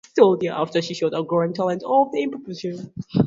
[0.15, 2.91] Soon thereafter, she showed a growing talent for improvisation.